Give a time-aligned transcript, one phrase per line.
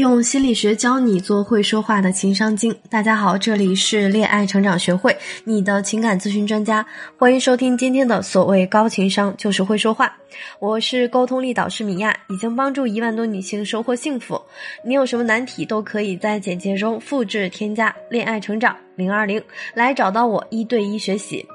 [0.00, 2.74] 用心理学教你做会说话的情商精。
[2.88, 6.84] 大家好，这里是恋爱成长学会，你的情感咨询专家，
[7.18, 10.10] 欢迎收听今天的所谓高情商就是会说话。
[10.58, 14.40] 我是沟通力导师米娅，已经帮助一万多女性收获幸福。
[14.82, 19.42] 你有什么难题，都可以在简介中复制添加“恋爱成长零二零”
[19.74, 21.46] 来找到我一对一学习。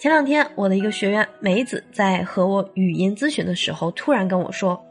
[0.00, 4.82] 前两天，我的一个学员梅子在和我语音咨询的时候，突然跟我说：“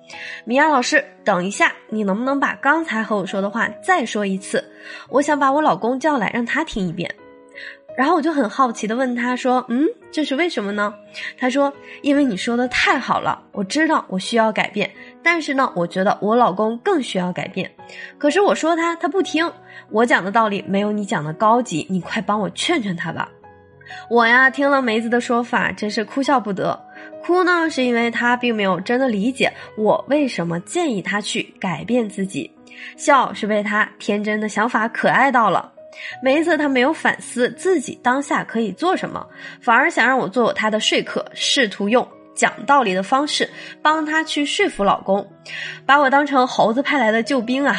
[0.45, 4.63] 米娅老师，等一下，你能不能把刚才和我说的话再说一次？
[5.09, 7.09] 我想把我老公叫来，让他听一遍。”
[7.97, 10.93] 然后我就很好奇的问他说：“嗯，这是为什么呢？”
[11.39, 14.87] 他说：“因为你说的太好了，我知道我需要改变，
[15.23, 17.67] 但是呢，我觉得我老公更需要改变。
[18.19, 19.51] 可是我说他，他不听。
[19.89, 23.27] 我讲的道理没有你讲的高级，你快帮我劝劝他吧。”
[24.09, 26.79] 我呀，听了梅子的说法，真是哭笑不得。
[27.23, 32.49] 哭呢，是因为他并没有真的理解我为什么建议他去改变自己；
[32.97, 35.71] 笑是被他天真的想法可爱到了。
[36.23, 39.25] 梅子她没有反思自己当下可以做什么，
[39.59, 43.49] 反而想让我做他的说客，试图用讲道理的方式
[43.81, 45.27] 帮他去说服老公，
[45.85, 47.75] 把我当成猴子派来的救兵啊！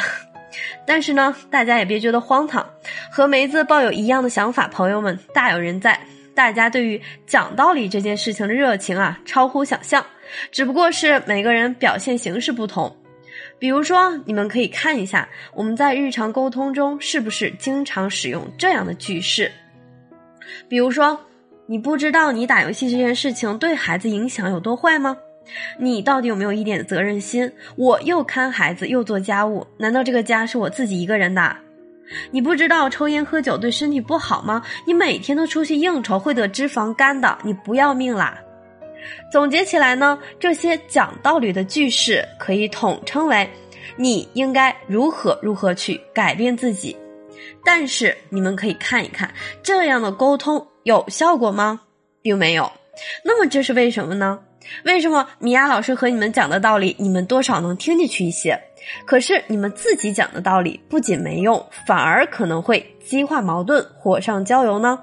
[0.85, 2.67] 但是呢，大家也别觉得荒唐，
[3.11, 5.99] 和梅子抱有一样的想法，朋友们大有人在。
[6.33, 10.03] 大家对于讲道理这件事情的热情啊，超乎想象。
[10.49, 12.95] 只不过是每个人表现形式不同。
[13.59, 19.51] 比如说，你们可以看一下，我们在日常沟通中是不是经常使用这样的句式？
[20.69, 21.19] 比如说，
[21.67, 25.17] 你不知道你打游戏这件事情对孩子影响有多坏吗？
[25.77, 27.51] 你到底有没有一点责任心？
[27.75, 31.55] 我又看孩子又做家务，难道这个家是我自己一个人的？
[32.29, 34.61] 你不知道抽烟喝酒对身体不好吗？
[34.85, 38.37] 你每天都出去应酬会得脂肪肝的，你不要命啦！
[39.31, 43.49] 总结起来呢，这些讲道理的句式可以统称为
[43.97, 46.95] “你应该如何如何去改变自己”。
[47.63, 49.33] 但是你们可以看一看，
[49.63, 51.81] 这样的沟通有效果吗？
[52.21, 52.71] 并没有。
[53.23, 54.39] 那么这是为什么呢？
[54.85, 58.59] 为什么米娅老师和你们讲的道理，你们多少能听进去一些？
[59.05, 64.99] 可是你们自己讲的道理不仅没用，反而可能会激化矛盾，火上浇油呢？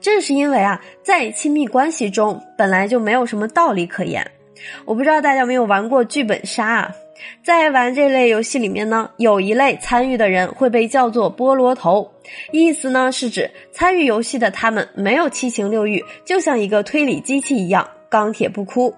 [0.00, 4.30] 正是因为啊，在亲密关系中本来就没有什么道理可言。
[4.84, 6.92] 我不知道大家有没有玩过剧本杀啊？
[7.42, 12.10] 在玩这类游戏里面呢，有一类参与的人会被叫做菠萝头，
[12.52, 17.88] 意思呢是指参与游戏的他们没有七情六欲，就像一个推理机器一样。
[18.10, 18.94] 钢铁不哭。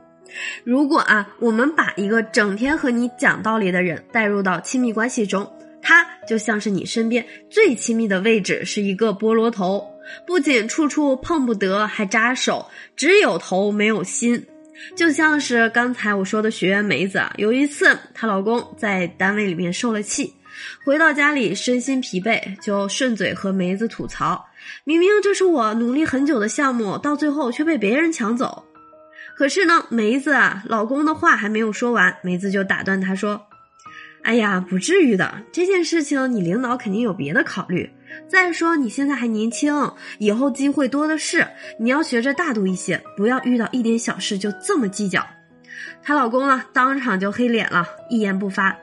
[0.64, 5.52] 如果啊，我们把一个整天和你讲道理的人带入到亲密关系中，
[5.82, 9.86] 他就像是你身边最亲密的位置，是一个菠萝头，
[10.26, 14.46] 不仅处处碰不得，还扎手，只有头没有心。
[14.96, 20.32] 就像是刚才我说的学员梅子啊，有一次她老公在单位里面受了气，
[20.86, 24.46] 回到家里身心疲惫，就顺嘴和梅子吐槽：
[24.84, 28.64] 明明这是我努力很久的项目，到最后却被别人抢走。
[29.36, 33.46] 可是呢，梅子啊，老公的话还没有说完，梅子就打断他说
[34.22, 37.90] ：“哎呀，不至于的，这件事情你领导肯定有别的考虑。
[38.28, 41.46] 再说你现在还年轻，以后机会多的是，
[41.80, 45.26] 你要学着大度一些，不要遇到一点小事就这么计较。”
[46.04, 48.76] 她老公呢，当场就黑脸了，一言不发。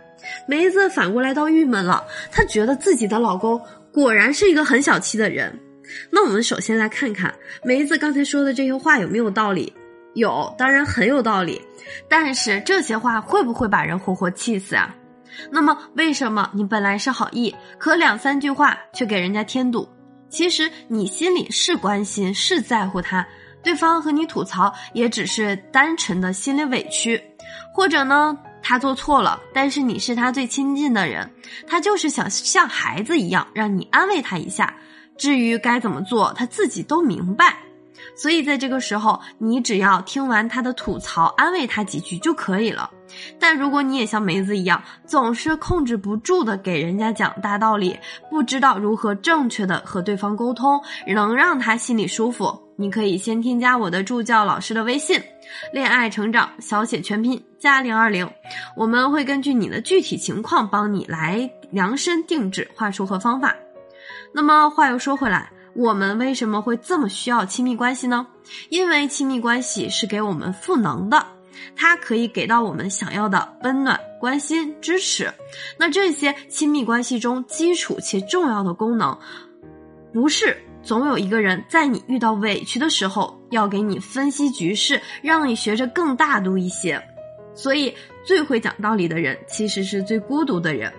[0.47, 3.61] 梅子反过来倒郁闷了，她觉得自己的老公
[3.93, 5.57] 果然是一个很小气的人。
[6.11, 7.33] 那我们首先来看看
[7.63, 9.73] 梅子刚才说的这些话有没有道理。
[10.13, 11.61] 有，当然很有道理，
[12.09, 14.95] 但是这些话会不会把人活活气死啊？
[15.51, 19.87] 那么为什么你本来是好意，可两三句话却给人家添堵？
[20.29, 23.25] 其实你心里是关心，是在乎他，
[23.63, 27.21] 对方和你吐槽也只是单纯的心里委屈，
[27.73, 31.31] 或者呢他做错了，但是你是他最亲近的人，
[31.65, 34.75] 他就是想像孩子一样让你安慰他一下，
[35.17, 37.57] 至于该怎么做，他自己都明白。
[38.15, 42.89] 所以在这个时候，你只要听完他的吐槽，安慰他几句就可以了。
[43.39, 47.97] 但如果你也像梅子一样，总是控制不住的给人家讲大道理，
[48.29, 55.19] 不知道如何正确的和对方沟通，能让他心里舒服，你可以先添加我的助教老师的微信
[55.73, 58.29] “恋爱成长”小写全拼加零二零，
[58.75, 63.55] 我们会根据你的具体情况帮你来量身定制话术和方法。
[64.31, 65.49] 那么话又说回来。
[65.73, 68.25] 我们为什么会这么需要亲密关系呢？
[68.69, 71.25] 因为亲密关系是给我们赋能的，
[71.75, 75.31] 它可以给到我们想要的温暖、关心、支持。
[75.77, 79.17] 那这些亲密关系中基础且重要的功能，
[80.11, 87.01] 不是总有一个人在你遇到委屈的时候要给你分析局势，让你学着更大度一些。
[87.53, 87.93] 所以，
[88.25, 90.91] 最会讲道理的人其实是最孤独的人。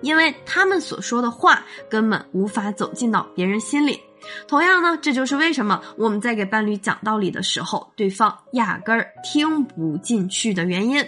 [0.00, 4.00] 因为他们所说的话根本无法走进到别人心里。
[4.48, 11.06] 同样呢，这就是为什么我们在给伴侣讲道理的时候，对方压根儿听不进去的原因。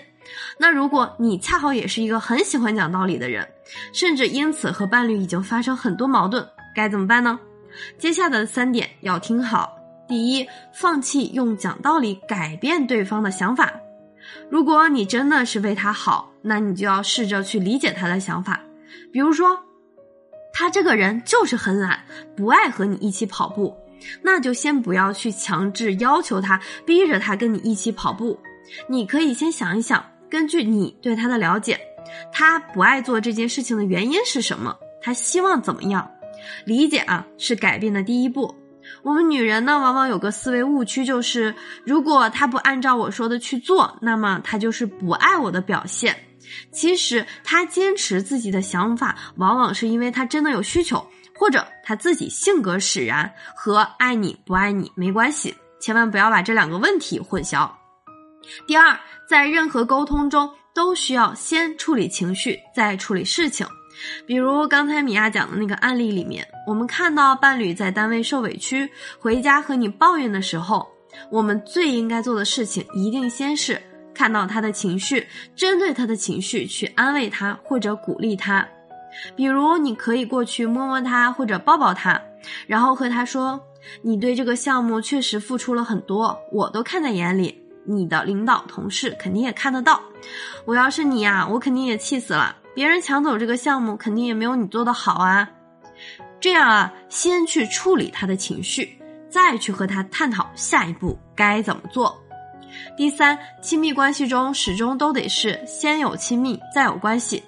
[0.58, 3.48] 那如果你恰好也是一个很喜欢讲道理的人，
[3.92, 7.40] 甚至因此和伴侣已经发生很多矛盾，该怎么办呢？
[7.98, 9.74] 接下来的三点要听好。
[10.06, 13.72] 第一，放弃用讲道理改变对方的想法。
[14.50, 18.60] 如果你真的是为他好，那你就要试着去理解他的想法。
[19.12, 19.64] 比如说。
[20.50, 22.04] 他这个人就是很懒，
[22.36, 23.76] 不爱和你一起跑步，
[24.22, 28.40] 那就先不要去强制要求他，逼着他跟你一起跑步。
[28.88, 31.78] 你可以先想一想，根据你对他的了解，
[32.32, 34.76] 他不爱做这件事情的原因是什么？
[35.00, 36.10] 他希望怎么样？
[36.64, 38.52] 理解啊，是改变的第一步。
[39.04, 41.54] 我们女人呢，往往有个思维误区，就是
[41.84, 46.16] 如果他不按照我说的去做，那么他就是不爱我的表现。
[46.72, 55.54] 其实他坚持自己的想法，往往是因为他真的有需求，或者他自己性格使然，和爱你不爱你没关系。
[55.80, 57.70] 千万不要把这两个问题混淆。
[58.66, 58.98] 第二，
[59.28, 63.66] 在任何沟通中，都需要先处理情绪，再处理事情。
[64.26, 70.88] 比如刚才米娅讲的那个案例里面，我们看到伴侣在单位受委屈，回家和你抱怨的时候，
[71.30, 73.80] 我们最应该做的事情，一定先是。
[74.18, 78.66] 看到他的情绪，针对他的情绪去安慰他或者鼓励他，
[79.36, 82.20] 比如你可以过去摸摸他或者抱抱他，
[82.66, 83.60] 然后和他说
[84.02, 90.00] ：“你对这个项目确实付出了很多，我都看在眼里，你的领导同事肯定也看得到。
[90.64, 92.56] 我要是你呀，我肯定也气死了。
[92.74, 95.48] 别人抢走这个项目，肯定也没有你做的好啊。
[96.40, 98.98] 这样啊，先去处理他的情绪，
[99.30, 102.20] 再去和他探讨下一步该怎么做。”
[102.96, 107.42] 第三，亲密关系中始终都得是先有亲密，再有关系。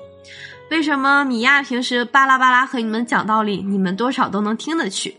[0.70, 5.17] 为什么米娅平时巴拉巴拉和你们讲道理，你们多少都能听得去？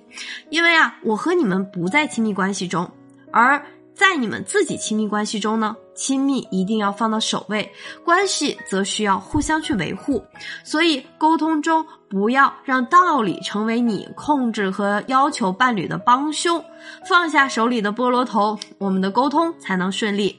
[0.49, 2.89] 因为啊，我和你们不在亲密关系中，
[3.31, 3.61] 而。
[3.93, 7.71] 在你们自己亲密关系中呢，亲密一定要放到首位，
[8.03, 10.23] 关系则需要互相去维护。
[10.63, 16.63] 所以沟通中不要让道理成为你控制和要求伴侣的帮凶，
[17.07, 20.37] 放下手里的菠萝头，我们的沟通才能顺利。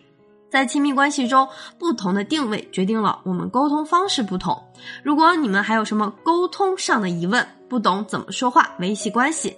[0.51, 4.63] 在亲密关系中，不同的定位决定了我们沟通方式不同。
[5.03, 9.57] 如果你们还有什么沟通上的疑问，不懂怎么说话维系关系，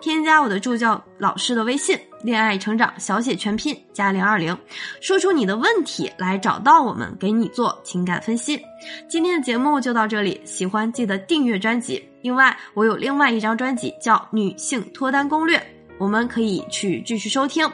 [0.00, 4.56] 添加我的助教老师的微信“恋爱成长小写全拼加零二零”，
[5.02, 8.62] 说出你的问题来找到我们，给你做情感分析。
[9.08, 12.08] 今天的节目就到这里，喜欢记得订阅专辑。
[12.22, 15.58] 另外，我有另外一张专辑叫《女性脱单攻略》，
[15.98, 17.68] 我们可以去继续收听。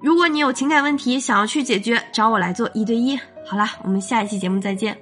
[0.00, 3.16] 如果你有情感问题想要去解决，找我来做一对一。
[3.46, 4.98] 好啦，我们下一期节目再见。